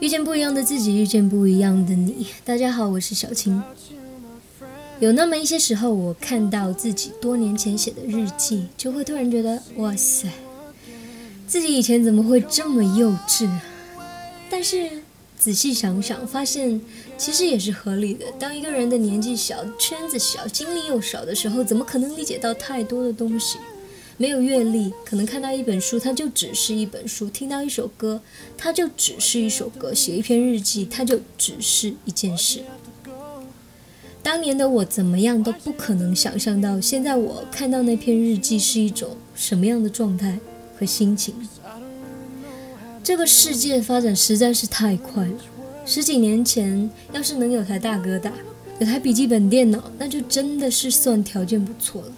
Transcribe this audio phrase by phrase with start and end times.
[0.00, 2.28] 遇见不一样的自己，遇见不一样的你。
[2.44, 3.60] 大家好，我是小青。
[5.00, 10.28] 有那么一些时候，我看到自己多年前写的日记，就会突然觉得，哇塞，
[11.48, 13.50] 自己以前怎么会这么幼稚？
[14.48, 14.88] 但是
[15.36, 16.80] 仔细想想，发现
[17.16, 18.24] 其实也是合理的。
[18.38, 23.58] 当一个人的年纪小、圈子小、经历又少的时候，怎么可能理解到太多的东西？
[24.20, 28.20] 没有阅历，可能看到一本书，它就只是一本书；听到一首歌，
[28.56, 32.62] 它就只是一首歌；写一篇日记，它就只是一件事。
[34.20, 40.40] 当年的我怎么样都不可能想象到，现在我看到那篇日记是一种什么样的状态
[40.76, 41.34] 和心情。
[43.04, 45.34] 这个世界发展实在是太快了。
[45.86, 48.32] 十几年前，要是能有台大哥大，
[48.80, 52.12] 有台笔记本电脑，那就真的是算条件不错了。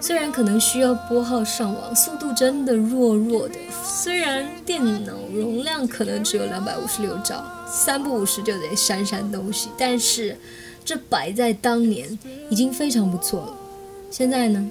[0.00, 3.54] 虽然可能需要拨号上网，速度真的弱弱的。
[3.84, 10.36] 虽然电脑容量可能只有两百五十六兆，三不五时就得删删东西，但是
[10.84, 12.18] 这摆在当年
[12.50, 13.56] 已经非常不错了。
[14.10, 14.68] 现在呢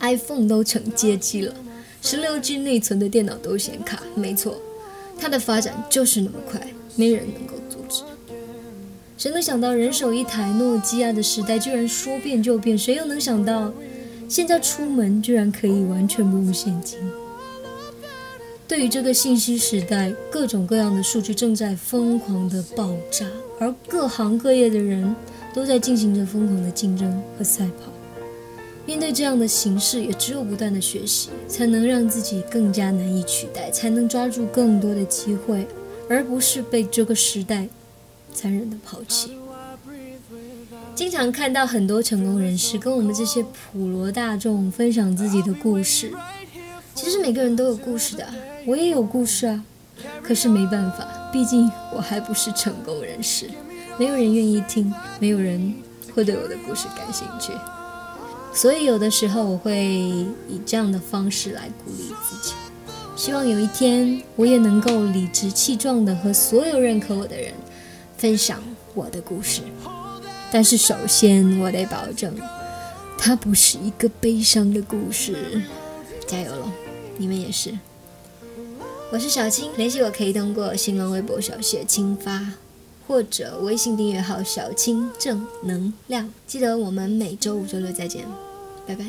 [0.00, 1.54] ，iPhone 都成街机了，
[2.02, 4.02] 十六 G 内存的电脑都显卡。
[4.14, 4.56] 没错，
[5.18, 6.60] 它的发展就是那么快，
[6.94, 8.02] 没人能够阻止。
[9.18, 12.76] 谁能想到人手一台诺基亚的时代居然说变就变？
[12.76, 13.72] 谁又能想到？
[14.28, 16.98] 现在出门居然可以完全不用现金。
[18.68, 23.24] 对于这个信息时代，各种各样的数据正在疯狂的爆炸，
[23.60, 25.14] 而各行各业的人
[25.54, 27.92] 都在进行着疯狂的竞争和赛跑。
[28.84, 35.66] 面对这样的形势，也只有不断的学习，才能让自己更加难以取代，才能抓住更多的机会，
[36.08, 37.68] 而不是被这个时代
[38.34, 39.30] 残忍的抛弃。
[40.96, 46.10] 经常看到很多成功人士跟我们这些普罗大众分享自己的故事。
[46.94, 48.26] 其实每个人都有故事的，
[48.64, 49.62] 我也有故事啊。
[50.22, 53.46] 可是没办法，毕竟我还不是成功人士，
[53.98, 54.90] 没有人愿意听，
[55.20, 55.74] 没有人
[56.14, 57.52] 会对我的故事感兴趣。
[58.54, 59.84] 所以有的时候我会
[60.48, 62.54] 以这样的方式来鼓励自己，
[63.14, 67.52] 希望有一天我也能够理直气壮地和所有认可我的人
[68.16, 68.62] 分享
[68.94, 69.60] 我的故事。
[70.56, 72.34] 但是首先，我得保证，
[73.18, 75.60] 它不是一个悲伤的故事。
[76.26, 76.70] 加油喽，
[77.18, 77.78] 你们也是。
[79.12, 82.54] 我是小青，联系我可以通过新浪微博小写青发，
[83.06, 86.32] 或者微信订阅号小青正能量。
[86.46, 88.24] 记得我们每周五、周六再见，
[88.86, 89.04] 拜拜。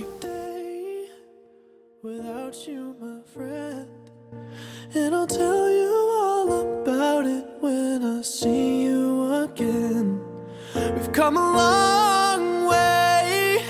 [2.04, 2.22] We've
[11.18, 13.66] come a long way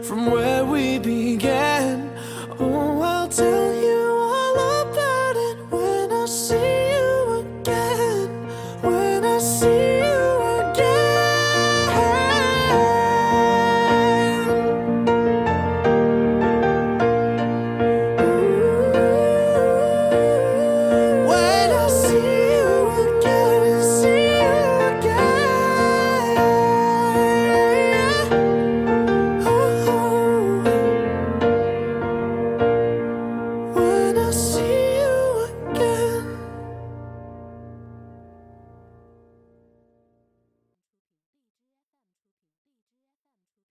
[0.00, 1.17] from where we began.